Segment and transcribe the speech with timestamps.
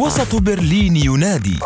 [0.00, 1.58] وسط برلين ينادي.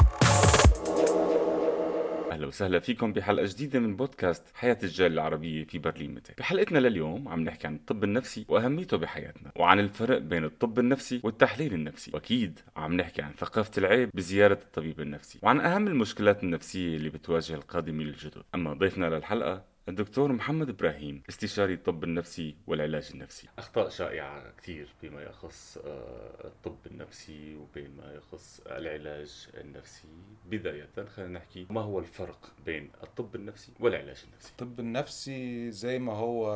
[2.33, 6.33] أهلا وسهلا فيكم بحلقة جديدة من بودكاست حياة الجالية العربية في برلين متى.
[6.39, 11.75] بحلقتنا لليوم عم نحكي عن الطب النفسي وأهميته بحياتنا وعن الفرق بين الطب النفسي والتحليل
[11.75, 12.11] النفسي.
[12.15, 17.55] وأكيد عم نحكي عن ثقافة العيب بزيارة الطبيب النفسي وعن أهم المشكلات النفسية اللي بتواجه
[17.55, 23.49] القادمين الجدد أما ضيفنا للحلقة الدكتور محمد إبراهيم استشاري الطب النفسي والعلاج النفسي.
[23.59, 30.09] أخطاء شائعة كثير بما يخص آه، الطب النفسي وبما يخص العلاج النفسي.
[30.51, 36.13] بداية خلينا نحكي ما هو الفرق بين الطب النفسي والعلاج النفسي؟ الطب النفسي زي ما
[36.13, 36.55] هو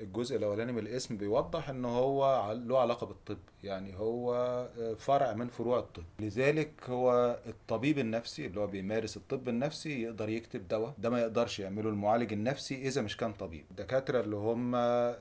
[0.00, 3.38] الجزء الأولاني من الاسم بيوضح ان هو له علاقة بالطب.
[3.64, 4.68] يعني هو
[4.98, 6.04] فرع من فروع الطب.
[6.20, 10.94] لذلك هو الطبيب النفسي اللي هو بيمارس الطب النفسي يقدر يكتب دواء.
[10.98, 13.64] ده ما يقدرش يعمله المعالج النفسي إذا مش كان طبيب.
[13.70, 14.74] الدكاتره اللي هم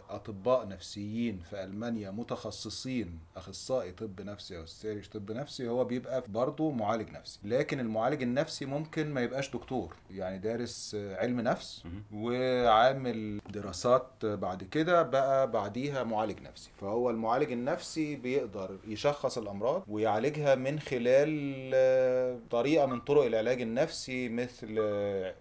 [0.10, 6.72] أطباء نفسيين في ألمانيا متخصصين أخصائي طب نفسي أو استشاري طب نفسي هو بيبقى برضه
[6.72, 7.40] معالج نفسي.
[7.44, 11.84] لكن المعالج النفسي ممكن ما يبقاش دكتور يعني دارس علم نفس
[12.14, 16.70] وعامل دراسات بعد كده بقى بعديها معالج نفسي.
[16.82, 24.80] فهو المعالج النفسي بيقدر يشخص الأمراض ويعالجها من خلال طريقة من طرق العلاج النفسي مثل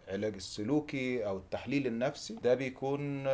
[0.09, 3.25] علاج السلوكي أو التحليل النفسي ده بيكون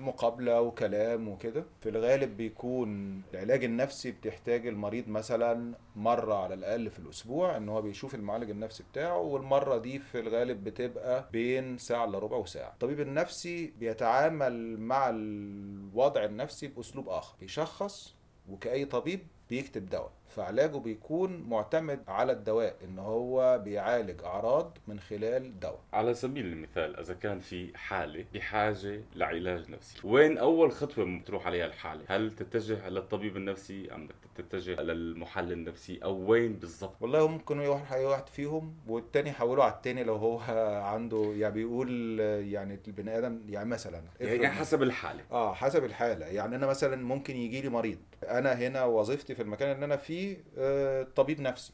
[0.00, 1.64] مقابلة وكلام وكده.
[1.80, 7.82] في الغالب بيكون العلاج النفسي بتحتاج المريض مثلا مرة على الأقل في الأسبوع إن هو
[7.82, 12.72] بيشوف المعالج النفسي بتاعه والمرة دي في الغالب بتبقى بين ساعة إلا ربع وساعة.
[12.72, 17.34] الطبيب النفسي بيتعامل مع الوضع النفسي بأسلوب آخر.
[17.40, 18.14] بيشخص
[18.48, 20.12] وكأي طبيب بيكتب دواء.
[20.36, 25.80] فعلاجه بيكون معتمد على الدواء إن هو بيعالج أعراض من خلال دواء.
[25.92, 29.98] على سبيل المثال إذا كان في حالة بحاجه لعلاج نفسي.
[30.04, 36.30] وين أول خطوة بتروح عليها الحالة؟ هل تتجه للطبيب النفسي أم تتجه للمحلل النفسي أو
[36.30, 40.38] وين بالضبط؟ والله ممكن يروح اي واحد فيهم والتاني يحوله على التاني لو هو
[40.82, 45.20] عنده يعني بيقول يعني البني آدم يعني مثلا يعني حسب الحالة.
[45.32, 46.26] آه حسب الحالة.
[46.26, 47.98] يعني أنا مثلا ممكن يجي لي مريض
[48.28, 50.21] أنا هنا وظيفتي في المكان اللي أنا فيه
[50.58, 51.72] آه طبيب نفسي.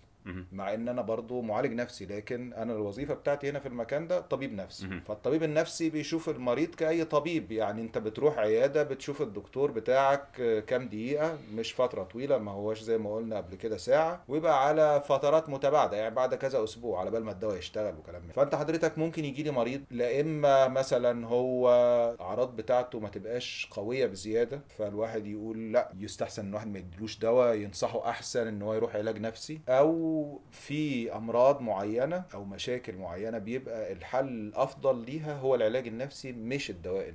[0.52, 4.52] مع إن أنا برضو معالج نفسي لكن أنا الوظيفة بتاعتي هنا في المكان ده طبيب
[4.54, 4.86] نفسي.
[5.08, 10.28] فالطبيب النفسي بيشوف المريض كأي طبيب يعني أنت بتروح عيادة بتشوف الدكتور بتاعك
[10.66, 15.02] كام دقيقة مش فترة طويلة ما هوش زي ما قلنا قبل كده ساعة ويبقى على
[15.08, 18.98] فترات متباعدة يعني بعد كذا أسبوع على بال ما الدواء يشتغل وكلام من فأنت حضرتك
[18.98, 21.68] ممكن يجي لي مريض لا إما مثلا هو
[22.14, 27.54] الاعراض بتاعته ما تبقاش قوية بزيادة فالواحد يقول لا يستحسن إن الواحد ما يديلوش دواء
[27.54, 30.07] ينصحه أحسن إن هو يروح علاج نفسي أو
[30.50, 37.14] في أمراض معينة أو مشاكل معينة بيبقى الحل الأفضل ليها هو العلاج النفسي مش الدواء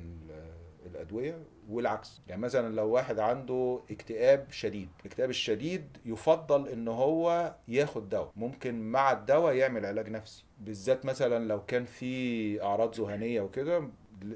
[0.86, 1.38] الأدوية
[1.70, 2.22] والعكس.
[2.28, 8.32] يعني مثلا لو واحد عنده اكتئاب شديد الاكتئاب الشديد يفضل إن هو ياخد دواء.
[8.36, 13.90] ممكن مع الدواء يعمل علاج نفسي بالذات مثلا لو كان في أعراض ذهانيه وكده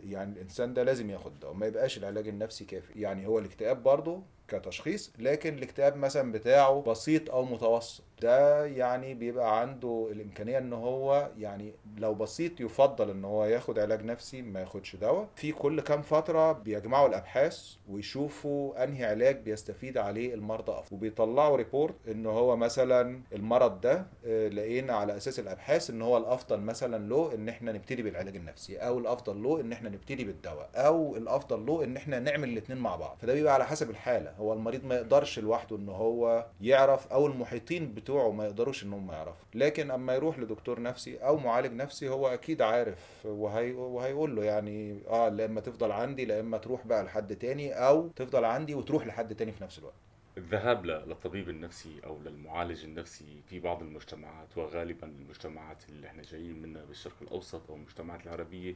[0.04, 3.00] يعني الإنسان ده لازم ياخد دواء ما يبقاش العلاج النفسي كافي.
[3.02, 8.04] يعني هو الاكتئاب برضه كتشخيص لكن الاكتئاب مثلا بتاعه بسيط أو متوسط.
[8.22, 14.06] ده يعني بيبقى عنده الإمكانية إن هو يعني لو بسيط يفضل إن هو ياخد علاج
[14.06, 15.28] نفسي ما ياخدش دواء.
[15.36, 20.96] في كل كام فترة بيجمعوا الأبحاث ويشوفوا أنهي علاج بيستفيد عليه المرضى أفضل.
[20.96, 24.06] وبيطلعوا report إن هو مثلا المرض ده
[24.50, 29.00] لقينا على أساس الأبحاث إن هو الأفضل مثلا له إن إحنا نبتدي بالعلاج النفسي أو
[29.00, 33.18] الأفضل له إن إحنا نبتدي بالدواء أو الأفضل له إن إحنا نعمل الاثنين مع بعض.
[33.22, 34.37] فده بيبقى على حسب الحالة.
[34.38, 39.12] هو المريض ما يقدرش لوحده إن هو يعرف أو المحيطين بتوعه ما يقدروش ان هم
[39.12, 39.46] يعرفوا.
[39.54, 45.00] لكن أما يروح لدكتور نفسي أو معالج نفسي هو أكيد عارف وهي وهيقول له يعني
[45.10, 49.08] آه لا إما تفضل عندي لا إما تروح بقى لحد تاني أو تفضل عندي وتروح
[49.08, 49.94] لحد تاني في نفس الوقت.
[50.38, 56.86] الذهاب للطبيب النفسي أو للمعالج النفسي في بعض المجتمعات وغالبا المجتمعات اللي إحنا جايين منها
[56.86, 58.76] بالشرق الأوسط أو المجتمعات العربية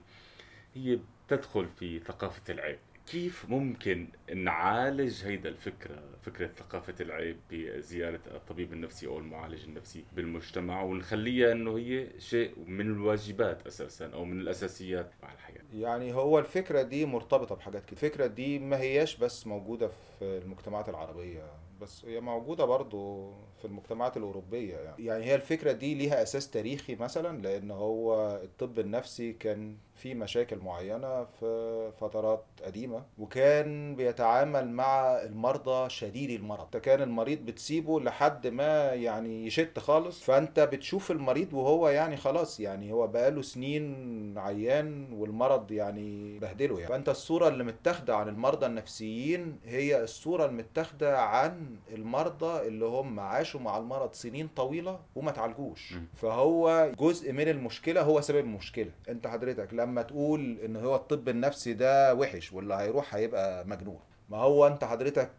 [0.75, 2.79] هي بتدخل في ثقافة العيب.
[3.07, 10.83] كيف ممكن نعالج هيدا الفكرة فكرة ثقافة العيب بزيارة الطبيب النفسي أو المعالج النفسي بالمجتمع
[10.83, 15.63] ونخليها أنه هي شيء من الواجبات أساسا أو من الأساسيات على الحياة.
[15.73, 17.93] يعني هو الفكرة دي مرتبطة بحاجات كتير.
[17.93, 21.43] الفكرة دي ما هياش بس موجودة في المجتمعات العربية.
[21.81, 25.05] بس هي موجودة برضو في المجتمعات الأوروبية يعني.
[25.05, 30.57] يعني هي الفكرة دي ليها أساس تاريخي مثلا لأن هو الطب النفسي كان في مشاكل
[30.57, 38.93] معينة في فترات قديمة وكان بيتعامل مع المرضى شديدي المرض كان المريض بتسيبه لحد ما
[38.93, 45.71] يعني يشت خالص فأنت بتشوف المريض وهو يعني خلاص يعني هو بقاله سنين عيان والمرض
[45.71, 51.95] يعني بهدله يعني فأنت الصورة اللي متاخدة عن المرضى النفسيين هي الصورة المتاخدة عن عن
[51.95, 55.93] المرضى اللي هم عاشوا مع المرض سنين طويلة وما تعالجوش.
[56.15, 58.91] فهو جزء من المشكلة هو سبب المشكلة.
[59.09, 63.99] انت حضرتك لما تقول ان هو الطب النفسي ده وحش واللي هيروح هيبقى مجنون.
[64.29, 65.31] ما هو انت حضرتك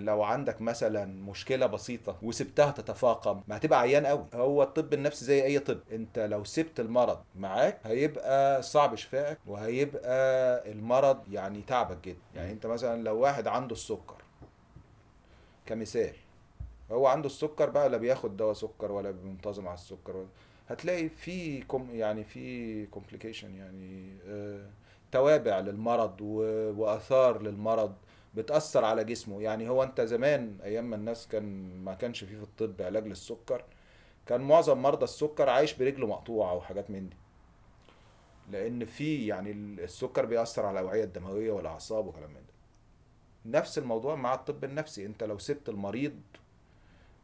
[0.00, 4.26] لو عندك مثلا مشكلة بسيطة وسبتها تتفاقم ما هتبقى عيان قوي.
[4.34, 5.78] هو الطب النفسي زي أي طب.
[5.92, 12.18] انت لو سبت المرض معاك هيبقى صعب شفائك وهيبقى المرض يعني تعبك جدا.
[12.34, 14.21] يعني انت مثلا لو واحد عنده السكر
[15.66, 16.14] كمثال.
[16.90, 20.16] هو عنده السكر بقى لا بياخد دواء سكر ولا منتظم على السكر.
[20.16, 20.26] ولا
[20.68, 24.70] هتلاقي في com يعني في complication يعني آه
[25.12, 26.20] توابع للمرض
[26.78, 27.94] وآثار للمرض
[28.34, 29.42] بتأثر على جسمه.
[29.42, 33.64] يعني هو أنت زمان أيام ما الناس كان ما كانش فيه في الطب علاج للسكر
[34.26, 37.16] كان معظم مرضى السكر عايش برجله مقطوعة وحاجات من دي.
[38.50, 42.51] لأن في يعني السكر بيأثر على الأوعية الدموية والأعصاب وكلام من ده.
[43.46, 45.06] نفس الموضوع مع الطب النفسي.
[45.06, 46.20] انت لو سبت المريض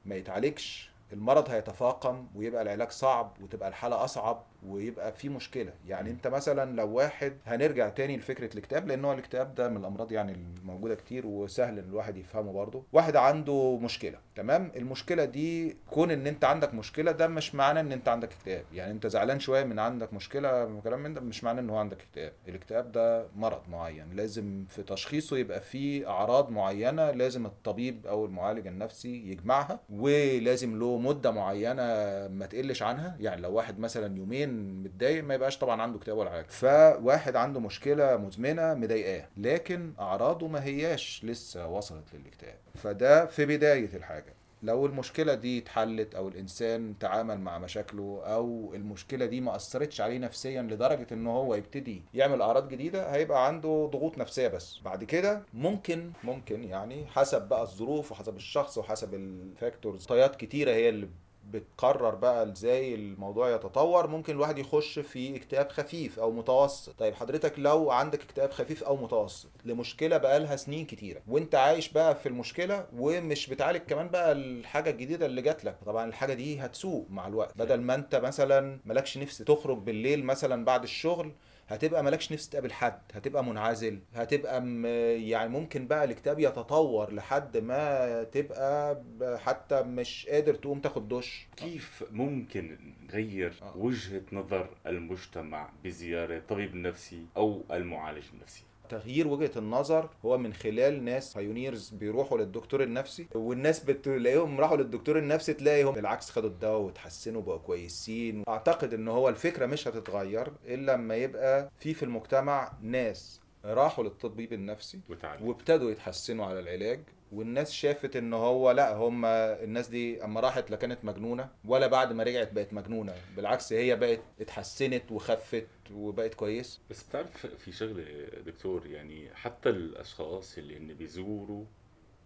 [0.05, 4.43] ما يتعالجش المرض هيتفاقم ويبقى العلاج صعب وتبقى الحالة أصعب.
[4.67, 5.73] ويبقى في مشكلة.
[5.87, 10.13] يعني انت مثلا لو واحد هنرجع تاني لفكرة الاكتئاب لأن هو الاكتئاب ده من الأمراض
[10.13, 10.33] يعني
[10.63, 12.83] الموجودة كتير وسهل إن الواحد يفهمه برضه.
[12.93, 17.93] واحد عنده مشكلة تمام؟ المشكلة دي كون إن أنت عندك مشكلة ده مش معناه إن
[17.93, 18.65] أنت عندك اكتئاب.
[18.73, 22.01] يعني أنت زعلان شوية من عندك مشكلة وكلام من ده مش معناه إن هو عندك
[22.01, 22.33] اكتئاب.
[22.49, 24.13] الاكتئاب ده مرض معين.
[24.15, 30.99] لازم في تشخيصه يبقى فيه أعراض معينة لازم الطبيب أو المعالج النفسي يجمعها ولازم له
[30.99, 31.83] مدة معينة
[32.29, 33.17] ما تقلش عنها.
[33.21, 36.47] يعني لو واحد مثلا يومين متضايق ما يبقاش طبعا عنده اكتئاب ولا حاجة.
[36.49, 43.97] فواحد عنده مشكلة مزمنة مضايقاه لكن أعراضه ما هياش لسه وصلت للاكتئاب فده في بداية
[43.97, 44.35] الحاجة.
[44.63, 50.19] لو المشكلة دي اتحلت أو الإنسان تعامل مع مشاكله أو المشكلة دي ما أثرتش عليه
[50.19, 54.79] نفسيا لدرجة إن هو يبتدي يعمل أعراض جديدة هيبقى عنده ضغوط نفسية بس.
[54.85, 60.89] بعد كده ممكن ممكن يعني حسب بقى الظروف وحسب الشخص وحسب الفاكتورز طيات كتيرة هي
[60.89, 61.09] اللي
[61.51, 66.99] بتقرر بقى إزاي الموضوع يتطور ممكن الواحد يخش في اكتئاب خفيف أو متوسط.
[66.99, 72.15] طيب حضرتك لو عندك اكتئاب خفيف أو متوسط لمشكلة بقالها سنين كتيرة وأنت عايش بقى
[72.15, 77.07] في المشكلة ومش بتعالج كمان بقى الحاجة الجديدة اللي جات لك طبعا الحاجة دي هتسوء
[77.11, 77.59] مع الوقت.
[77.59, 81.33] بدل ما أنت مثلا مالكش نفس تخرج بالليل مثلا بعد الشغل
[81.69, 84.87] هتبقى مالكش نفس تقابل حد هتبقى منعزل هتبقى م...
[85.27, 89.03] يعني ممكن بقى الاكتئاب يتطور لحد ما تبقى
[89.39, 92.79] حتى مش قادر تقوم تاخد دش كيف ممكن
[93.09, 93.77] نغير آه.
[93.77, 101.05] وجهة نظر المجتمع بزيارة طبيب نفسي أو المعالج النفسي تغيير وجهة النظر هو من خلال
[101.05, 107.43] ناس بايونيرز بيروحوا للدكتور النفسي والناس بتلاقيهم راحوا للدكتور النفسي تلاقيهم بالعكس خدوا الدواء وتحسنوا
[107.43, 108.43] بقوا كويسين.
[108.49, 114.53] أعتقد إن هو الفكرة مش هتتغير إلا لما يبقى في في المجتمع ناس راحوا للطبيب
[114.53, 115.01] النفسي
[115.49, 117.01] وابتدوا يتحسنوا على العلاج.
[117.33, 122.13] والناس شافت إن هو لأ هم الناس دي أما راحت لا كانت مجنونة ولا بعد
[122.13, 126.81] ما رجعت بقت مجنونة بالعكس هي بقت اتحسنت وخفت وبقت كويس.
[126.91, 128.05] بس بتعرف في شغلة
[128.47, 131.65] دكتور يعني حتى الأشخاص اللي هن بيزوروا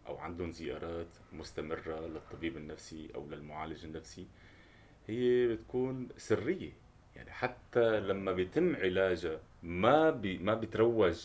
[0.06, 4.26] أو عندهم زيارات مستمرة للطبيب النفسي أو للمعالج النفسي
[5.06, 6.72] هي بتكون سرية.
[7.16, 11.16] يعني حتى لما بيتم علاجها ما بي ما بتروج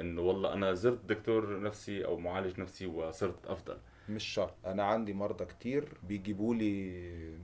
[0.00, 3.76] إنه والله أنا زرت دكتور نفسي أو معالج نفسي وصرت أفضل.
[4.08, 4.54] مش شرط.
[4.66, 6.92] أنا عندي مرضى كتير بيجيبوا لي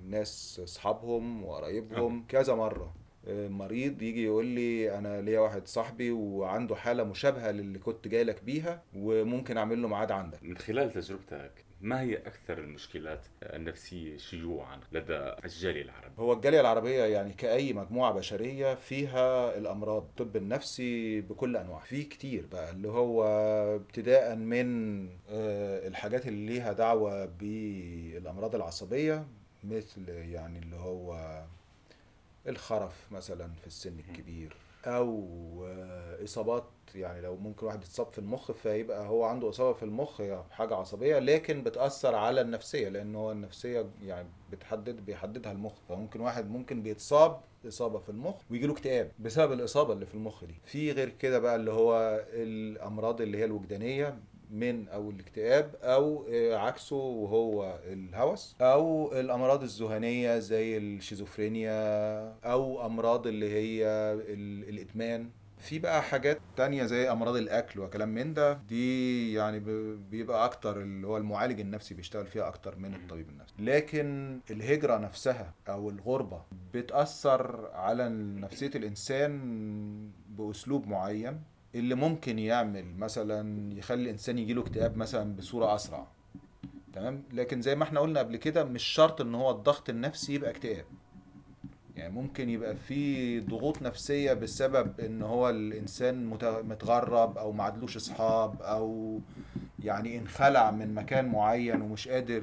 [0.09, 2.95] ناس أصحابهم وقرايبهم كذا مرة.
[3.28, 8.25] آه، مريض يجي يقول لي أنا ليا واحد صاحبي وعنده حالة مشابهة للي كنت جاي
[8.25, 10.42] لك بيها وممكن أعمل له ميعاد عندك.
[10.42, 17.04] من خلال تجربتك ما هي أكثر المشكلات النفسية شيوعا لدى الجالية العربية؟ هو الجالية العربية
[17.04, 23.25] يعني كأي مجموعة بشرية فيها الأمراض الطب النفسي بكل أنواع في كتير بقى اللي هو
[23.76, 24.99] ابتداء من
[25.30, 29.26] آه، الحاجات اللي ليها دعوة بالأمراض العصبية
[29.64, 31.42] مثل يعني اللي هو
[32.49, 34.56] الخرف مثلا في السن الكبير
[34.87, 35.25] أو
[35.68, 36.64] آه، إصابات
[36.97, 40.75] يعني لو ممكن واحد يتصاب في المخ فيبقى هو عنده إصابة في المخ هي حاجة
[40.75, 45.73] عصبية لكن بتأثر على النفسية لأن هو النفسية يعني بتحدد بيحددها المخ.
[45.88, 50.45] فممكن واحد ممكن بيتصاب إصابة في المخ ويجي له اكتئاب بسبب الإصابة اللي في المخ
[50.45, 50.54] دي.
[50.64, 54.18] في غير كده بقى اللي هو الأمراض اللي هي الوجدانية
[54.50, 56.25] من أو الاكتئاب أو
[56.57, 60.76] عكسه وهو الهوس أو الأمراض الذهنيه زي
[61.42, 65.30] الشيزوفرينيا أو أمراض اللي هي ال- الإدمان.
[65.59, 68.53] في بقى حاجات تانية زي أمراض الأكل وكلام من ده.
[68.53, 69.61] دي يعني
[70.11, 73.55] بيبقى أكتر اللي هو المعالج النفسي بيشتغل فيها أكتر من الطبيب النفسي.
[73.59, 76.43] لكن الهجرة نفسها أو الغربة
[76.75, 78.09] بتأثر على
[78.41, 81.41] نفسية الإنسان بأسلوب معين
[81.75, 86.07] اللي ممكن يعمل مثلا يخلي الإنسان يجيله اكتئاب مثلا بصورة أسرع.
[86.93, 90.50] تمام؟ لكن زي ما إحنا قلنا قبل كده مش شرط إن هو الضغط النفسي يبقى
[90.50, 90.85] اكتئاب.
[91.99, 98.62] يعني ممكن يبقى في ضغوط نفسية بسبب إن هو الإنسان مت- متغرب أو معدلوش أصحاب
[98.62, 99.21] أو
[99.85, 102.43] يعني انخلع من مكان معين ومش قادر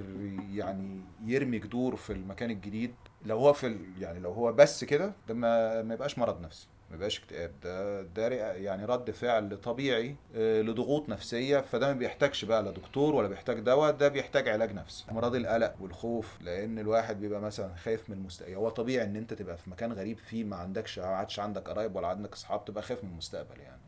[0.53, 2.93] يعني يرمي جذور في المكان الجديد.
[3.25, 6.67] لو هو في يعني لو هو بس كده ده ما ما يبقاش مرض نفسي.
[6.89, 7.51] ما يبقاش اكتئاب.
[7.63, 11.59] ده ده يعني رد فعل طبيعي آه، لضغوط نفسية.
[11.61, 15.05] فده ما بيحتاجش بقى لا دكتور ولا بيحتاج دواء ده بيحتاج علاج نفسي.
[15.11, 19.57] أمراض القلق والخوف لأن الواحد بيبقى مثلا خايف من المستقبل هو طبيعي إن أنت تبقى
[19.57, 23.03] في مكان غريب فيه ما عندكش ما عادش عندك قرايب ولا عندك أصحاب تبقى خايف
[23.03, 23.81] من المستقبل يعني.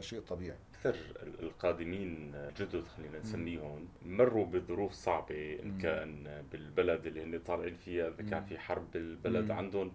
[0.00, 0.96] شيء طبيعي أكثر
[1.42, 5.78] القادمين جدد خلينا نسميهم مروا بظروف صعبة إن.
[5.78, 8.44] كان بالبلد اللي هن طالعين فيها إذا كان.
[8.44, 9.50] في حرب بالبلد.
[9.50, 9.92] عندهم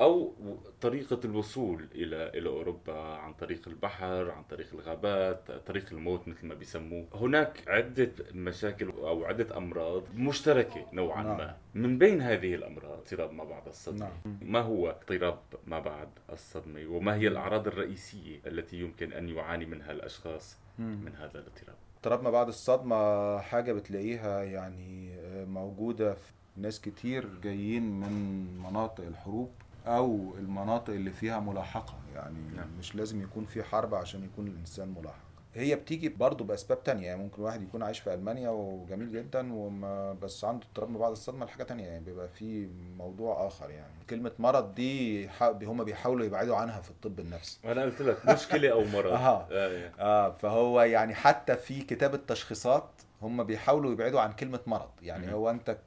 [0.00, 0.32] أو
[0.80, 6.54] طريقة الوصول إلى إلى أوروبا عن طريق البحر عن طريق الغابات طريق الموت مثل ما
[6.54, 11.36] بيسموه هناك عدة مشاكل أو عدة أمراض مشتركة نوعا نعم.
[11.36, 14.38] ما من بين هذه الأمراض اضطراب ما بعد الصدمة نعم.
[14.42, 19.92] ما هو اضطراب ما بعد الصدمة وما هي الأعراض الرئيسية التي يمكن أن يعاني منها
[19.92, 26.80] الأشخاص من هذا الاضطراب؟ اضطراب ما بعد الصدمة حاجة بتلاقيها يعني آه، موجودة في ناس
[26.80, 29.50] كتير جايين من مناطق الحروب
[29.86, 31.94] أو المناطق اللي فيها ملاحقة.
[32.14, 32.68] يعني نعم.
[32.78, 35.25] مش لازم يكون في حرب عشان يكون الإنسان ملاحق.
[35.56, 40.12] هي بتيجي برضه بأسباب تانية يعني ممكن واحد يكون عايش في ألمانيا وجميل جدا وما
[40.12, 44.32] بس عنده اضطراب ما بعد الصدمة لحاجة تانية يعني بيبقى في موضوع آخر يعني كلمة
[44.38, 49.12] مرض دي هم بيحاولوا يبعدوا عنها في الطب النفسي وأنا قلت لك مشكلة أو مرض
[49.12, 49.48] أها.
[49.52, 49.92] آه.
[50.00, 52.88] آه فهو يعني حتى في كتاب التشخيصات
[53.22, 55.32] هم بيحاولوا يبعدوا عن كلمة مرض يعني.
[55.32, 55.78] هو أنت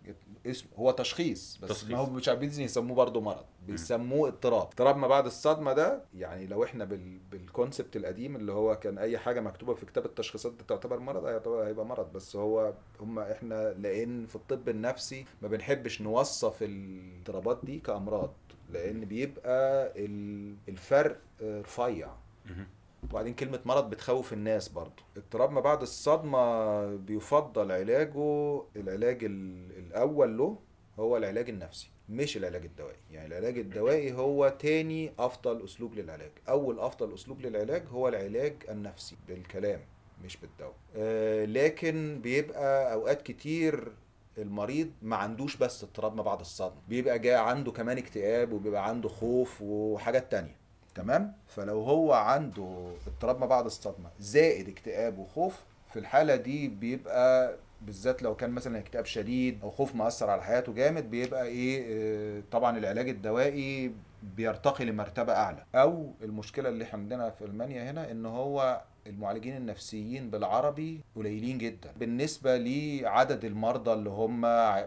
[0.46, 1.92] اسم هو تشخيص بس تشخيص.
[1.92, 4.62] ما هو مش عايزين يسموه برضه مرض بيسموه اضطراب.
[4.68, 7.18] اضطراب ما بعد الصدمة ده يعني لو إحنا بال...
[7.32, 11.86] بالكونسبت القديم اللي هو كان أي حاجة مكتوبة في كتاب التشخيصات دي تعتبر مرض هيبقى
[11.86, 12.14] مرض.
[12.14, 18.34] بس هو هم إحنا لأن في الطب النفسي ما بنحبش نوصف الاضطرابات دي كأمراض
[18.70, 22.10] لأن بيبقى ال- الفرق رفيع.
[23.04, 25.04] وبعدين كلمة مرض بتخوف الناس برضو.
[25.18, 30.58] اضطراب ما بعد الصدمة بيفضل علاجه العلاج ال- الأول له
[31.00, 31.90] هو العلاج النفسي.
[32.10, 32.98] مش العلاج الدوائي.
[33.12, 36.32] يعني العلاج الدوائي هو تاني أفضل أسلوب للعلاج.
[36.50, 39.80] أول أفضل أسلوب للعلاج هو العلاج النفسي بالكلام
[40.26, 40.74] مش بالدواء.
[40.96, 43.92] آه لكن بيبقى أوقات كتير
[44.38, 46.82] المريض ما عندوش بس اضطراب ما بعد الصدمة.
[46.90, 50.56] بيبقى جاي عنده كمان اكتئاب وبيبقى عنده خوف وحاجات تانية.
[50.96, 55.64] تمام؟ فلو هو عنده اضطراب ما بعد الصدمة زائد اكتئاب وخوف
[55.94, 60.74] في الحالة دي بيبقى بالذات لو كان مثلا اكتئاب شديد أو خوف مأثر على حياته
[60.74, 63.92] جامد بيبقى إيه آه، طبعا العلاج الدوائي
[64.38, 65.64] بيرتقي لمرتبة أعلى.
[65.76, 72.58] أو المشكلة اللي عندنا في ألمانيا هنا إن هو المعالجين النفسيين بالعربي قليلين جدا بالنسبة
[72.58, 74.42] لعدد المرضى اللي هم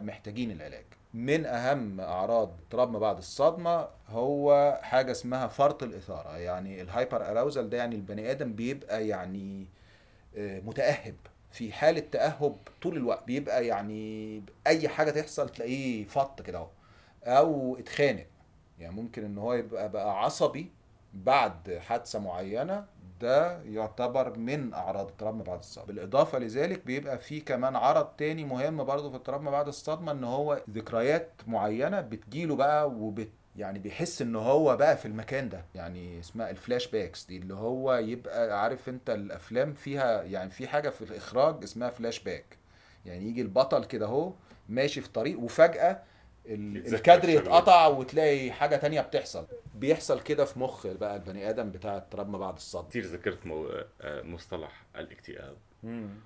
[0.06, 0.84] محتاجين العلاج.
[1.14, 7.70] من أهم أعراض اضطراب ما بعد الصدمة هو حاجة اسمها فرط الإثارة يعني الهايبر اراوزال
[7.70, 9.66] ده يعني البني آدم بيبقى يعني
[10.36, 11.14] آه، متأهب
[11.52, 16.68] في حالة تأهب طول الوقت بيبقى يعني أي حاجة تحصل تلاقيه فط كده أهو
[17.24, 18.26] أو اتخانق.
[18.78, 20.70] يعني ممكن إن هو يبقى بقى عصبي
[21.14, 22.86] بعد حادثة معينة
[23.20, 25.86] ده يعتبر من أعراض اضطراب ما بعد الصدمة.
[25.86, 30.24] بالإضافة لذلك بيبقى في كمان عرض تاني مهم برضه في اضطراب ما بعد الصدمة إن
[30.24, 35.64] هو ذكريات معينة بتجيله بقى وبت يعني بيحس إن هو بقى في المكان ده.
[35.74, 40.88] يعني اسمها ال flashbacks دي اللي هو يبقى عارف أنت الأفلام فيها يعني في حاجة
[40.90, 42.56] في الإخراج اسمها فلاش باك
[43.06, 44.32] يعني يجي البطل كده أهو
[44.68, 46.02] ماشي في طريق وفجأة
[46.46, 47.28] الكادر.
[47.28, 49.46] يتقطع وتلاقي حاجة تانية بتحصل.
[49.74, 52.88] بيحصل كده في مخ بقى البني آدم بتاع اضطراب ما بعد الصدمة.
[52.88, 53.66] كثير ذكرت مو...
[54.00, 55.56] آه، مصطلح الاكتئاب.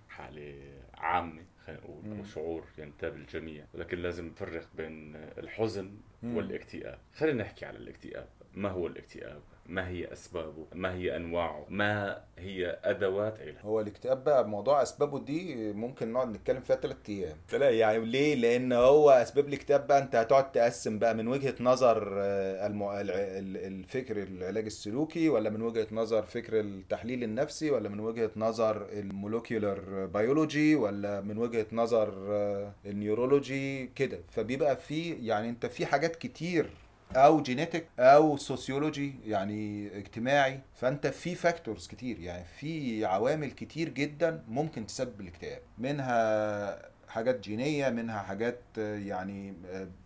[0.09, 0.55] حالة
[0.95, 1.43] عامة.
[1.67, 2.19] خلينا نقول.
[2.19, 5.91] أو شعور ينتاب الجميع ولكن لازم نفرق بين الحزن.
[6.23, 12.23] والاكتئاب خلينا نحكي على الاكتئاب ما هو الاكتئاب ما هي أسبابه؟ ما هي أنواعه؟ ما
[12.39, 17.37] هي أدوات علاجه؟ هو الاكتئاب بقى موضوع أسبابه دي ممكن نقعد نتكلم فيها ثلاث أيام.
[17.53, 22.15] لا يعني ليه؟ لأن هو أسباب الاكتئاب بقى أنت هتقعد تقسم بقى من وجهة نظر
[22.19, 23.01] آه، المع...
[23.01, 29.04] الفكر العلاج السلوكي ولا من وجهة نظر فكر التحليل النفسي ولا من وجهة نظر ال
[29.04, 34.19] molecular biology ولا من وجهة نظر آه، ال neurology كده.
[34.29, 36.71] فبيبقى في يعني أنت في حاجات كتير
[37.15, 40.61] أو genetic أو sociology يعني اجتماعي.
[40.75, 45.61] فأنت في factors كتير يعني في عوامل كتير جدا ممكن تسبب الاكتئاب.
[45.79, 49.55] منها حاجات جينية منها حاجات آه، يعني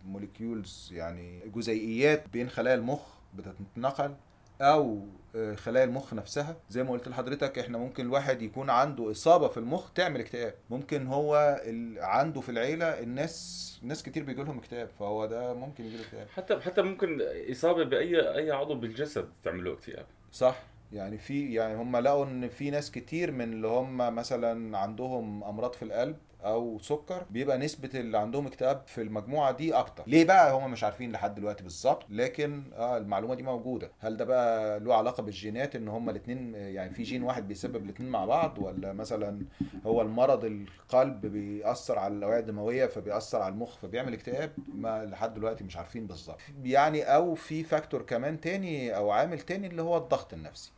[0.05, 3.01] موليكيولز يعني جزيئيات بين خلايا المخ
[3.35, 4.15] بتتنقل.
[4.61, 4.99] أو
[5.35, 6.55] آه، خلايا المخ نفسها.
[6.69, 10.53] زي ما قلت لحضرتك إحنا ممكن الواحد يكون عنده إصابة في المخ تعمل اكتئاب.
[10.69, 11.99] ممكن هو ال...
[11.99, 16.27] عنده في العيلة الناس ناس كتير بيجي لهم اكتئاب فهو ده ممكن يجي له اكتئاب.
[16.29, 20.05] حتى حتى ممكن إصابة بأي أي عضو بالجسد تعمل له اكتئاب.
[20.31, 20.63] صح.
[20.93, 25.73] يعني في يعني هم لقوا إن في ناس كتير من اللي هم مثلا عندهم أمراض
[25.73, 30.03] في القلب أو سكر بيبقى نسبة اللي عندهم اكتئاب في المجموعة دي أكتر.
[30.07, 33.91] ليه بقى؟ هم مش عارفين لحد دلوقتي بالظبط لكن آه المعلومة دي موجودة.
[33.99, 38.09] هل ده بقى له علاقة بالجينات إن هم الاثنين يعني في جين واحد بيسبب الاثنين
[38.09, 39.45] مع بعض ولا مثلا
[39.85, 45.63] هو المرض القلب بيأثر على الأوعية الدموية فبيأثر على المخ فبيعمل اكتئاب؟ ما لحد دلوقتي
[45.63, 46.39] مش عارفين بالظبط.
[46.63, 50.71] يعني أو في factor كمان تاني أو عامل تاني اللي هو الضغط النفسي.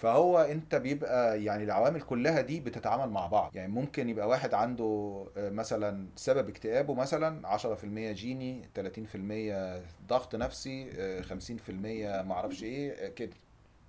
[0.00, 3.56] فهو انت بيبقى يعني العوامل كلها دي بتتعامل مع بعض.
[3.56, 4.84] يعني ممكن يبقى واحد عنده
[5.36, 13.08] آه، مثلا سبب اكتئابه مثلا 10% جيني 30% ضغط نفسي آه، 50% معرفش إيه آه،
[13.08, 13.36] كده.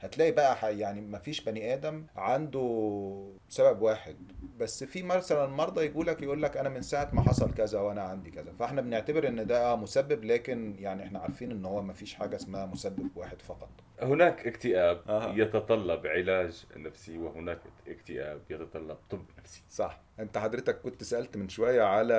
[0.02, 4.16] هتلاقي بقى يعني مفيش بني آدم عنده سبب واحد.
[4.60, 8.02] بس في مثلا مرضى يقول لك يقول لك أنا من ساعة ما حصل كذا وأنا
[8.02, 8.52] عندي كذا.
[8.60, 13.10] فإحنا بنعتبر إن ده مسبب لكن يعني إحنا عارفين إن هو مفيش حاجة اسمها مسبب
[13.16, 13.70] واحد فقط.
[14.02, 15.34] هناك اكتئاب أها.
[15.36, 19.64] يتطلب علاج نفسي وهناك اكتئاب يتطلب طب نفسي.
[19.70, 20.00] صح.
[20.20, 22.14] انت حضرتك كنت سألت من شوية على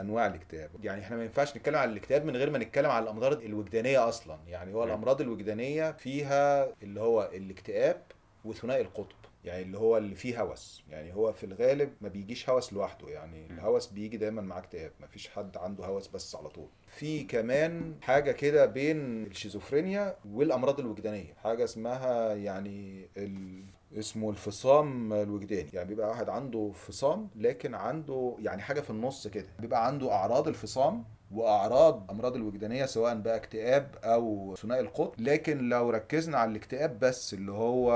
[0.00, 3.42] أنواع الاكتئاب يعني إحنا ما ينفعش نتكلم عن الاكتئاب من غير ما نتكلم عن الأمراض
[3.42, 4.38] الوجدانية أصلا.
[4.48, 4.84] يعني هو.
[4.84, 8.02] الأمراض الوجدانية فيها اللي هو الاكتئاب
[8.44, 9.16] وثنائي القطب.
[9.44, 10.84] يعني اللي هو اللي فيه هوس.
[10.88, 13.08] يعني هو في الغالب ما بيجيش هوس لوحده.
[13.08, 13.46] يعني.
[13.50, 16.68] الهوس بيجي دايما مع اكتئاب ما فيش حد عنده هوس بس على طول.
[16.86, 21.34] في كمان حاجة كده بين الشيزوفرينيا والأمراض الوجدانية.
[21.34, 23.64] حاجة اسمها يعني ال...
[23.98, 25.68] اسمه الفصام الوجداني.
[25.72, 29.48] يعني بيبقى واحد عنده فصام لكن عنده يعني حاجة في النص كده.
[29.58, 35.20] بيبقى عنده أعراض الفصام وأعراض أمراض الوجدانية سواء بقى اكتئاب أو ثنائي القطب.
[35.20, 37.92] لكن لو ركزنا على الاكتئاب بس اللي هو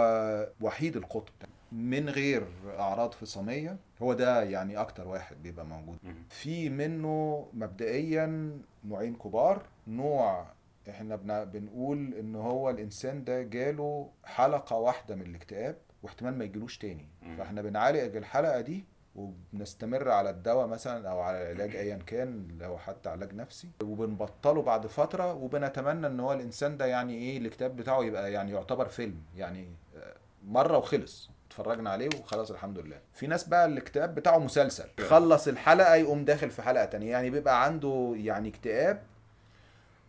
[0.61, 1.33] وحيد القطب
[1.73, 2.47] من غير
[2.79, 5.99] أعراض فصامية هو ده يعني أكتر واحد بيبقى موجود.
[6.29, 8.51] في منه مبدئيا
[8.85, 9.63] نوعين كبار.
[9.87, 10.47] نوع
[10.89, 16.79] إحنا بن- بنقول إن هو الإنسان ده جاله حلقة واحدة من الاكتئاب واحتمال ما يجيلوش
[16.79, 17.07] تاني.
[17.39, 23.09] فإحنا بنعالج الحلقة دي وبنستمر على الدواء مثلا أو على العلاج ايا كان لو حتى
[23.09, 23.69] علاج نفسي.
[23.83, 28.89] وبنبطله بعد فترة وبنتمنى إن هو الإنسان ده يعني إيه الاكتئاب بتاعه يبقى يعني يعتبر
[28.89, 29.23] فيلم.
[29.37, 31.31] يعني آه، مرة وخلص.
[31.49, 33.01] اتفرجنا عليه وخلاص الحمد لله.
[33.13, 34.89] في ناس بقى الاكتئاب بتاعه مسلسل.
[35.09, 37.11] خلص الحلقة يقوم داخل في حلقة تانية.
[37.11, 39.03] يعني بيبقى عنده يعني اكتئاب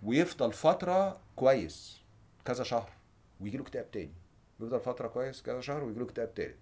[0.04, 2.02] ويفضل فترة كويس
[2.46, 2.90] كذا شهر
[3.42, 4.14] ويجي له اكتئاب تاني.
[4.60, 6.56] يفضل فترة كويس كذا شهر ويجي له اكتئاب تاني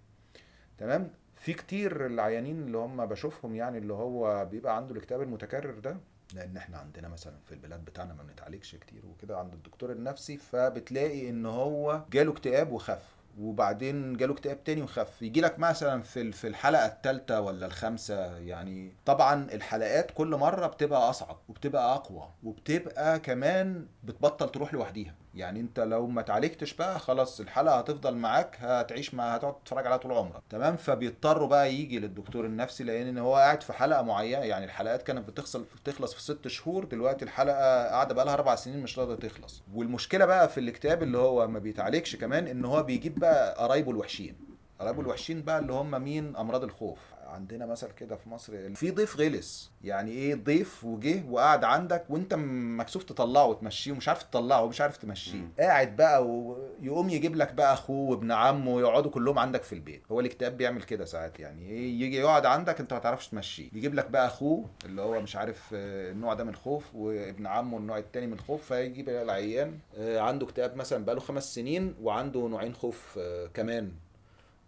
[0.78, 1.10] تمام؟
[1.44, 5.96] في كتير العيانين اللي هم بشوفهم يعني اللي هو بيبقى عنده الاكتئاب المتكرر ده
[6.34, 11.28] لأن إحنا عندنا مثلا في البلاد بتاعنا ما بنتعالجش كتير وكده عند الدكتور النفسي فبتلاقي
[11.30, 15.22] إن هو جاله اكتئاب وخف وبعدين جاله اكتئاب تاني وخف.
[15.22, 21.10] يجي لك مثلا في في الحلقة الثالثه ولا الخامسة يعني طبعا الحلقات كل مرة بتبقى
[21.10, 25.14] أصعب وبتبقى أقوى وبتبقى كمان بتبطل تروح لوحديها.
[25.34, 29.96] يعني انت لو ما اتعالجتش بقى خلاص الحلقة هتفضل معاك هتعيش مع هتقعد تتفرج عليها
[29.98, 30.42] طول عمرك.
[30.50, 35.28] تمام؟ فبيضطروا بقى يجي للدكتور النفسي لأن هو قاعد في حلقة معينة يعني الحلقات كانت
[35.28, 39.62] بتخلص بتخلص في ست شهور دلوقتي الحلقة قاعدة بقى لها أربع سنين مش راضية تخلص.
[39.74, 44.36] والمشكلة بقى في الاكتئاب اللي هو ما بيتعالجش كمان إن هو بيجيب بقى قرايبه الوحشين.
[44.80, 46.98] قرايبه الوحشين بقى اللي هم مين؟ أمراض الخوف.
[47.34, 49.70] عندنا مثل كده في مصر في ضيف غلس.
[49.84, 52.34] يعني إيه ضيف وجه وقعد عندك وانت
[52.78, 55.48] مكسوف تطلعه وتمشيه ومش عارف تطلعه ومش عارف تمشيه.
[55.58, 60.02] قاعد بقى ويقوم يجيب لك بقى اخوه وابن عمه ويقعدوا كلهم عندك في البيت.
[60.12, 61.68] هو الاكتئاب بيعمل كده ساعات يعني.
[61.68, 63.68] إيه يجي يقعد عندك انت ما تعرفش تمشيه.
[63.72, 67.78] يجيب لك بقى اخوه اللي هو مش عارف آه، النوع ده من الخوف وابن عمه
[67.78, 69.78] النوع التاني من الخوف فيجيب العيان.
[69.96, 73.92] آه، عنده اكتئاب مثلا بقاله خمس سنين وعنده نوعين خوف آه، كمان.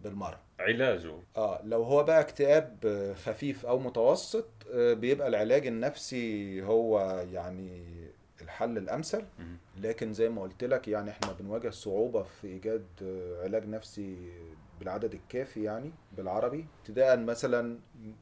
[0.01, 0.39] بالمرة.
[0.59, 1.13] علاجه.
[1.37, 6.99] آه لو هو بقى اكتئاب آه، خفيف أو متوسط آه، بيبقى العلاج النفسي هو
[7.31, 7.83] يعني
[8.41, 9.23] الحل الأمثل.
[9.81, 14.17] لكن زي ما قلت لك يعني إحنا بنواجه صعوبة في إيجاد آه، علاج نفسي
[14.79, 16.65] بالعدد الكافي يعني بالعربي.
[16.81, 17.79] ابتداء مثلا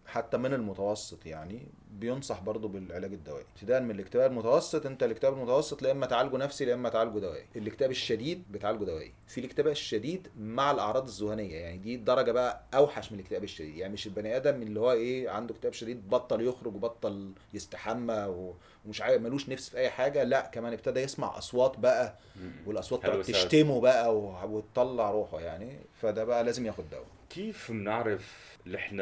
[0.08, 1.68] حتى من المتوسط يعني
[2.00, 3.46] بينصح برضه بالعلاج الدوائي.
[3.56, 7.46] ابتداء من الاكتئاب المتوسط انت الاكتئاب المتوسط لا إما تعالجه نفسي لا إما تعالجه دوائي.
[7.56, 9.14] الاكتئاب الشديد بتعالجه دوائي.
[9.28, 13.76] في الاكتئاب الشديد مع الأعراض الذهنيه يعني دي درجة بقى أوحش من الاكتئاب الشديد.
[13.78, 18.54] يعني مش البني آدم اللي هو إيه عنده اكتئاب شديد بطل يخرج وبطل يستحمى
[18.86, 22.18] ومش عارف ملوش نفس في أي حاجة لا كمان ابتدى يسمع أصوات بقى.
[22.66, 23.06] والأصوات.
[23.30, 24.18] تشتمه بقى
[24.50, 25.80] وتطلع روحه يعني.
[26.02, 27.06] فده بقى لازم ياخد دواء.
[27.30, 28.98] كيف بنعرف نحن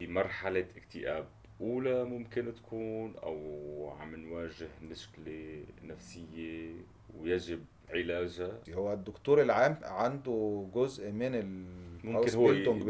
[0.00, 1.24] بمرحلة اكتئاب؟
[1.62, 3.36] أولى ممكن تكون أو
[4.00, 6.70] عم نواجه مشكلة نفسية
[7.20, 11.34] ويجب علاجها هو الدكتور العام عنده جزء من
[12.04, 12.18] ممكن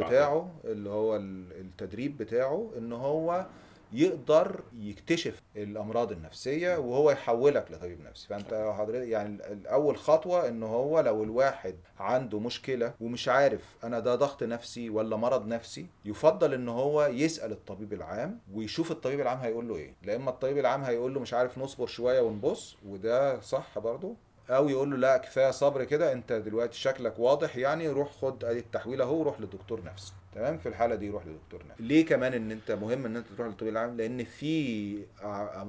[0.01, 0.07] هو.
[0.07, 3.47] بتاعه اللي هو ال- التدريب بتاعه إن هو
[3.93, 8.29] يقدر يكتشف الأمراض النفسية وهو يحولك لطبيب نفسي.
[8.29, 14.15] فأنت حضرتك يعني الأول خطوة ان هو لو الواحد عنده مشكلة ومش عارف أنا ده
[14.15, 19.69] ضغط نفسي ولا مرض نفسي يفضل ان هو يسأل الطبيب العام ويشوف الطبيب العام هيقول
[19.69, 19.95] له إيه.
[20.03, 24.15] لا إما الطبيب العام هيقول له مش عارف نصبر شوية ونبص وده صح برضه
[24.51, 28.59] أو يقول له لا كفاية صبر كده أنت دلوقتي شكلك واضح يعني روح خد أدي
[28.59, 30.13] التحويل أهو روح لدكتور نفسي.
[30.35, 33.49] تمام؟ في الحالة دي روح لدكتور نفسي ليه كمان إن أنت مهم إن أنت تروح
[33.49, 34.99] للطبيب العام؟ لأن في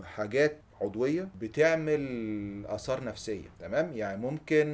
[0.03, 2.03] حاجات عضوية بتعمل
[2.65, 4.67] آثار نفسية تمام؟ يعني ممكن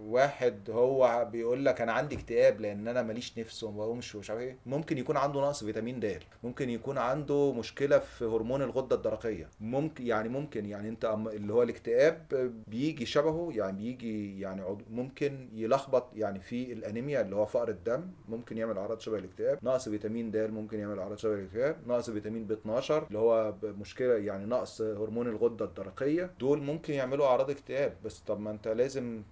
[0.00, 4.40] واحد هو بيقول لك أنا عندي اكتئاب لأن أنا ماليش نفس وما بقومش ومش عارف
[4.42, 9.48] إيه ممكن يكون عنده نقص فيتامين د ممكن يكون عنده مشكلة في هرمون الغدة الدرقية.
[9.60, 12.26] ممكن يعني ممكن يعني أنت اللي هو الاكتئاب
[12.66, 18.58] بيجي شبهه يعني بيجي يعني ممكن يلخبط يعني في الأنيميا اللي هو فقر الدم ممكن
[18.58, 22.52] يعمل أعراض شبه الاكتئاب نقص فيتامين د ممكن يعمل أعراض شبه الاكتئاب نقص فيتامين ب
[22.52, 26.30] 12 اللي هو مشكلة يعني نقص هرمون الغدة الدرقية.
[26.40, 29.22] دول ممكن يعملوا أعراض اكتئاب بس طب ما أنت لازم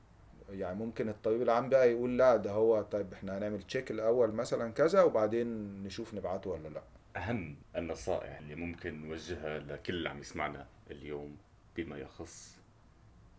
[0.51, 4.73] يعني ممكن الطبيب العام بقى يقول لا ده هو طيب إحنا هنعمل تشيك الأول مثلا
[4.73, 5.47] كذا وبعدين
[5.83, 6.83] نشوف نبعته ولا لا.
[7.17, 11.37] أهم النصائح اللي ممكن نوجهها لكل اللي عم يسمعنا اليوم
[11.77, 12.57] بما يخص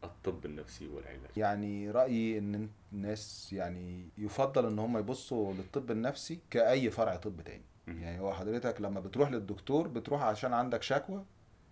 [0.04, 1.38] الطب النفسي والعلاج.
[1.38, 7.64] يعني رأيي إن الناس يعني يفضل إن هم يبصوا للطب النفسي كأي فرع طب تاني.
[7.88, 11.24] يعني هو حضرتك لما بتروح للدكتور بتروح عشان عندك شكوى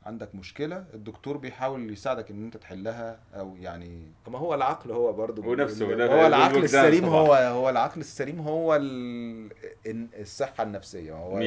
[0.06, 5.44] عندك مشكلة الدكتور بيحاول يساعدك إن أنت تحلها أو يعني ما هو العقل هو برضه
[5.44, 7.20] هو نفسه، هو العقل السليم طبعاً.
[7.20, 9.50] هو هو العقل السليم هو ال-
[9.88, 11.14] إن- الصحة النفسية.
[11.14, 11.40] هو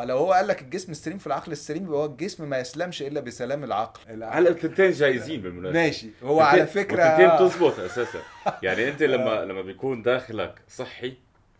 [0.00, 3.20] لو هو قال لك الجسم السليم في العقل السليم يبقى هو الجسم ما يسلمش إلا
[3.20, 4.00] بسلام العقل.
[4.24, 6.08] هلا التنتين جايزين بالمناسبة؟ ماشي.
[6.22, 8.18] هو على فكرة التنتين تزبط أساسا.
[8.62, 11.14] يعني أنت لما لما بيكون داخلك صحي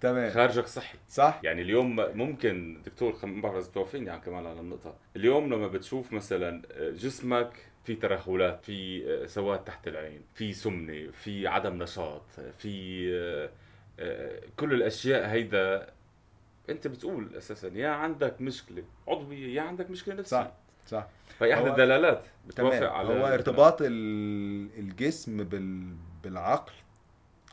[0.04, 0.30] تمام.
[0.30, 0.98] خارجك صحي.
[1.08, 4.94] صح؟ يعني اليوم ممكن دكتور خم- ما بعرف إذا توافقني يعني كمان على النقطة.
[5.16, 7.52] اليوم لما بتشوف مثلا جسمك
[7.84, 12.22] في ترهلات في سواد تحت العين في سمنة في عدم نشاط
[12.58, 13.50] في آه،
[14.00, 15.86] آه، كل الأشياء هيدا
[16.70, 20.36] أنت بتقول أساسا يا عندك مشكلة عضوية يا عندك مشكلة نفسية.
[20.36, 20.52] صح
[20.86, 21.06] صح.
[21.38, 22.24] فهي أحد هو- الدلالات.
[22.46, 25.94] بتوافق على هو ارتباط ال- الجسم بال...
[26.22, 26.72] بالعقل.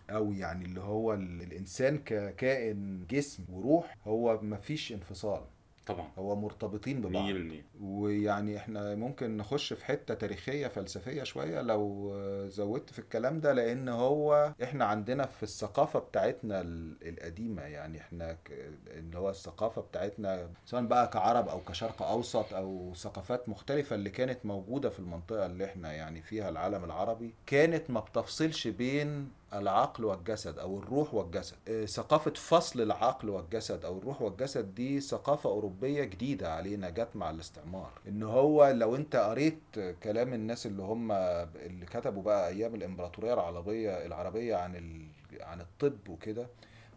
[0.09, 5.41] أو يعني اللي هو ال- الإنسان ككائن جسم وروح هو مفيش انفصال.
[5.85, 6.07] طبعا.
[6.17, 7.23] هو مرتبطين ببعض.
[7.25, 12.13] 100% ويعني إحنا ممكن نخش في حتة تاريخية فلسفية شوية لو
[12.47, 17.61] زودت في الكلام ده لأن هو إحنا عندنا في الثقافة بتاعتنا ال- القديمة.
[17.61, 18.37] يعني إحنا
[18.87, 24.45] اللي هو الثقافة بتاعتنا سواء بقى كعرب أو كشرق أوسط أو ثقافات مختلفة اللي كانت
[24.45, 30.59] موجودة في المنطقة اللي إحنا يعني فيها العالم العربي كانت ما بتفصلش بين العقل والجسد
[30.59, 31.55] أو الروح والجسد.
[31.67, 37.29] آه، ثقافة فصل العقل والجسد أو الروح والجسد دي ثقافة أوروبية جديدة علينا جت مع
[37.29, 37.91] الاستعمار.
[38.07, 39.59] إن هو لو أنت قريت
[40.03, 45.05] كلام الناس اللي هم اللي كتبوا بقى أيام الإمبراطورية العربية العربية عن ال...
[45.41, 46.47] عن الطب وكده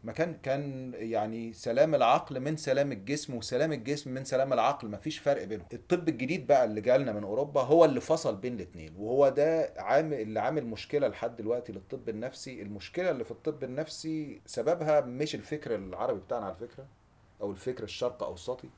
[0.05, 4.91] ما كان يعني سلام العقل من سلام الجسم وسلام الجسم من سلام العقل.
[4.91, 5.67] مفيش فرق بينهم.
[5.73, 10.21] الطب الجديد بقى اللي جالنا من أوروبا هو اللي فصل بين الاثنين وهو ده عامل
[10.21, 12.63] اللي عامل مشكلة لحد دلوقتي للطب النفسي.
[12.63, 16.87] المشكلة اللي في الطب النفسي سببها مش الفكر العربي بتاعنا على فكرة
[17.41, 18.69] أو الفكر الشرق أوسطي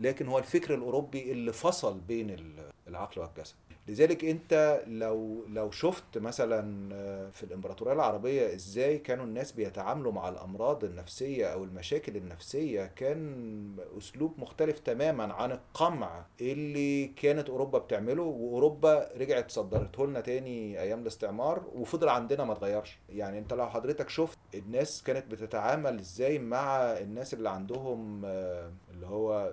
[0.00, 3.54] لكن هو الفكر الأوروبي اللي فصل بين ال- العقل والجسد.
[3.88, 6.88] لذلك انت لو لو شفت مثلا
[7.30, 14.34] في الإمبراطورية العربية إزاي كانوا الناس بيتعاملوا مع الأمراض النفسية أو المشاكل النفسية كان أسلوب
[14.38, 21.64] مختلف تماما عن القمع اللي كانت أوروبا بتعمله وأوروبا رجعت صدرته لنا تاني أيام الاستعمار
[21.74, 22.98] وفضل عندنا ما اتغيرش.
[23.10, 29.06] يعني انت لو حضرتك شفت الناس كانت بتتعامل إزاي مع الناس اللي عندهم آه، اللي
[29.06, 29.52] هو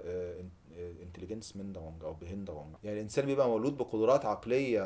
[1.04, 4.82] Intelligenzminderung أو Behinderung يعني الإنسان بيبقى مولود بقدرات عقلية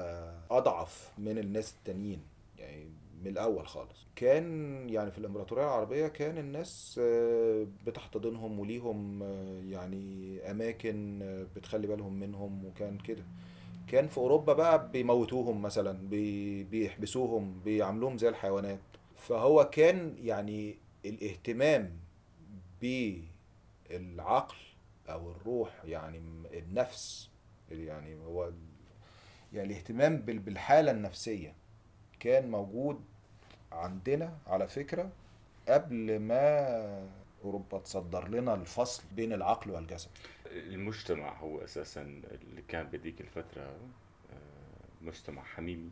[0.51, 2.21] أضعف من الناس التانيين
[2.59, 2.89] يعني
[3.21, 4.05] من الأول خالص.
[4.15, 11.87] كان يعني في الإمبراطورية العربية كان الناس آه، بتحتضنهم وليهم آه، يعني أماكن آه، بتخلي
[11.87, 13.23] بالهم منهم وكان كده.
[13.87, 18.79] كان في أوروبا بقى بيموتوهم مثلا بي- بيحبسوهم بيعاملوهم زي الحيوانات.
[19.15, 20.75] فهو كان يعني
[21.05, 21.91] الاهتمام
[22.81, 24.55] بالعقل
[25.09, 26.17] أو الروح يعني
[26.53, 27.29] النفس
[27.71, 28.51] يعني هو
[29.53, 31.53] يعني الاهتمام بال- بالحالة النفسية
[32.19, 33.01] كان موجود
[33.71, 35.09] عندنا على فكرة
[35.67, 37.09] قبل ما
[37.43, 40.09] أوروبا تصدر لنا الفصل بين العقل والجسد.
[40.45, 43.75] المجتمع هو أساسا اللي كان بهذيك الفترة آه،
[45.01, 45.91] مجتمع حميمي.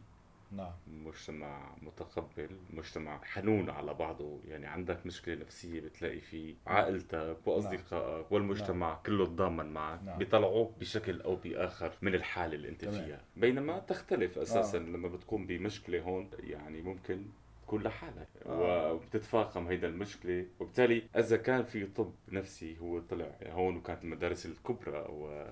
[0.52, 8.32] نعم مجتمع متقبل مجتمع حنون على بعضه يعني عندك مشكلة نفسية بتلاقي فيه عائلتك وأصدقائك
[8.32, 9.04] والمجتمع نعم.
[9.06, 10.18] كله تضامن معك نعم.
[10.18, 12.94] بيطلعوك بشكل أو بآخر من الحالة اللي تمام.
[12.94, 14.82] فيها بينما تختلف أساسا آه.
[14.82, 17.26] لما بتكون بمشكلة هون يعني ممكن
[17.64, 18.94] تكون لحالك آه.
[18.94, 25.06] وبتتفاقم هيدا المشكلة وبالتالي إذا كان في طب نفسي هو طلع هون وكانت المدارس الكبرى
[25.10, 25.46] و...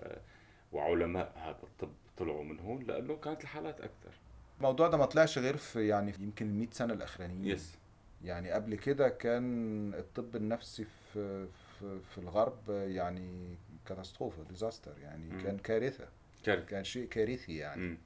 [0.71, 4.11] وعلماء هذا الطب طلعوا من هون لأنه كانت الحالات أكثر
[4.59, 7.45] الموضوع ده ما طلعش غير في يعني يمكن ال 100 سنة الأخرانيين.
[7.45, 7.71] yes
[8.23, 11.47] يعني قبل كده كان الطب النفسي في
[11.79, 15.41] في, في الغرب يعني Katastrophe disaster يعني مم.
[15.43, 16.07] كان كارثة.
[16.43, 16.65] كارثة.
[16.65, 17.81] كان شيء كارثي يعني.
[17.81, 17.97] مم.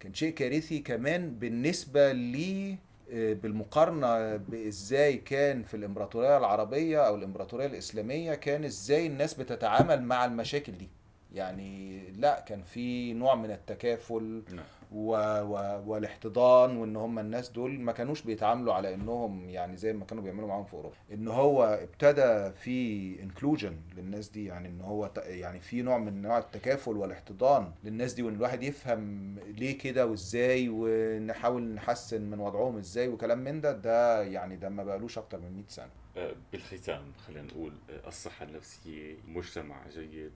[0.00, 2.76] كان شيء كارثي كمان بالنسبة لي
[3.12, 10.24] آه، بالمقارنة بازاي كان في الإمبراطورية العربية أو الإمبراطورية الإسلامية كان إزاي الناس بتتعامل مع
[10.24, 10.88] المشاكل دي.
[11.34, 14.42] يعني لا كان في نوع من التكافل.
[14.50, 14.64] نعم.
[14.92, 15.12] و...
[15.42, 15.82] و...
[15.86, 20.48] والاحتضان وإن هم الناس دول ما كانوش بيتعاملوا على إنهم يعني زي ما كانوا بيعملوا
[20.48, 20.94] معاهم في أوروبا.
[21.12, 25.18] إن هو ابتدى في inclusion للناس دي يعني إن هو ت...
[25.18, 30.68] يعني في نوع من نوع التكافل والاحتضان للناس دي وإن الواحد يفهم ليه كده وإزاي
[30.72, 35.52] ونحاول نحسن من وضعهم إزاي وكلام من ده ده يعني ده ما بقالوش أكتر من
[35.52, 35.90] 100 سنة.
[36.16, 40.32] آه، بالختام خلينا نقول آه، الصحة النفسية مجتمع جيد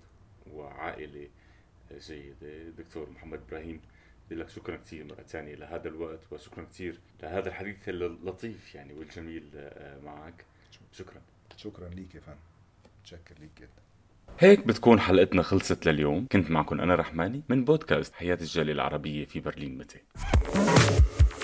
[0.55, 1.29] وعائلة
[2.09, 2.69] جيدة.
[2.79, 3.94] دكتور محمد إبراهيم بدي
[4.31, 10.01] لك شكرا كثير مرة ثانية لهذا الوقت وشكرا كثير لهذا الحديث اللطيف يعني والجميل آه،
[10.01, 10.45] معك.
[10.93, 11.21] شكرا.
[11.57, 12.39] شكرا ليك يا فندم.
[13.03, 13.69] متشكر ليك جدا.
[14.39, 16.27] هيك بتكون حلقتنا خلصت لليوم.
[16.33, 19.99] كنت معكم أنا رحماني من بودكاست حياة الجالية العربية في برلين متى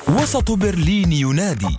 [0.09, 1.79] وسط برلين ينادي.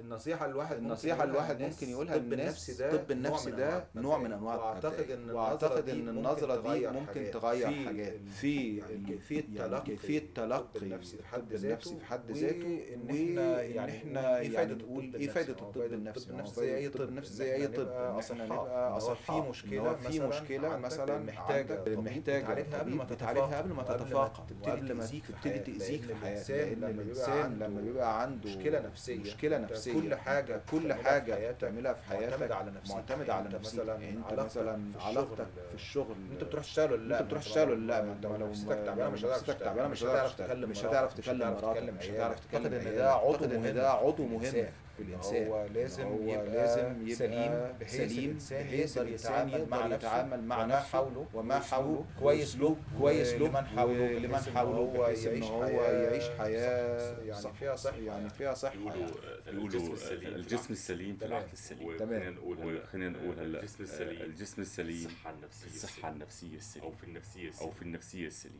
[0.00, 4.54] النصيحة الواحد النصيحة الواحد ممكن يقولها الطب النفسي ده الطب النفسي ده نوع من أنواع
[4.56, 5.10] وأعتقد.
[5.10, 7.30] إن وأعتقد إن النظرة دي ممكن.
[7.30, 11.98] تغير في حاجات ال- في يعني في التلقي يعني في التلقي النفسي في حد ذاته
[11.98, 13.36] في حد ذاته إحنا وإن
[13.74, 15.80] يعني إحنا إيه يعني فايدة نقول الطب إيه النفسي؟ الطب
[16.30, 18.46] النفسي زي الطب طب النفسي إن زي أي طب نبقى ان إحنا أصحاء.
[18.46, 20.06] نبقى إن هو اصحاء في هو في
[20.70, 21.06] عندك مثلا
[21.84, 25.78] طبيب محتاجة تعالجها قبل ما طبيب تعالجها قبل ما تتفاقم في تبتدي.
[25.78, 28.50] تأذيك في حياتك الإنسان لأن لما بيبقى عنده لما بيبقى عنده
[29.20, 29.58] مشكلة
[29.94, 32.94] نفسية كل حاجة أنت كل حياتك بتعملها في حياتك معتمدة على نفسك.
[32.94, 36.44] معتمدة على أنت نفسك مثلاً يعني انت علاقتك مثلا في علاقتك الشغل- في الشغل انت
[36.44, 39.10] بتروح تشتغل ولا لا انت بتروح تشتغل ولا لا ما انت لو نفسيتك تعبانة لو
[39.10, 39.58] مش هتعرف نفسيتك.
[39.60, 42.06] تعبانة مش هتعرف تكلم مش هتعرف تكلم مش مراتك تكلم مش.
[42.10, 42.94] هتعرف تكلم اعتقد إن.
[42.96, 44.68] ده عضو مهم ده عضو في مهم الإنسان.
[45.04, 45.46] في الإنسان.
[45.46, 49.88] هو لازم هو يبقى لازم يبقى سليم بحيث سليم بحيث يقدر الإنسان يتعامل مع يقدر
[49.94, 54.34] نفسه يتعامل مع وما نفسه حوله وما حوله كويس له كويس له ولمن حوله إن
[54.56, 58.74] حوله هو يعيش هو يعيش حياة صح- يعني صح- فيها صحة يعني فيها صحة.
[58.76, 59.10] بيقولوا يعني.
[59.50, 59.66] بيقولوا
[60.36, 61.16] الجسم السليم.
[61.16, 61.96] في العقل السليم.
[61.96, 62.36] تمام.
[62.92, 64.22] خلينا نقول هلا الجسم السليم.
[64.22, 66.86] الجسم السليم الصحة النفسية الصحة النفسية السليمة.
[66.86, 67.72] أو في النفسية أو السليمة.
[67.74, 68.58] في النفسية السليمة.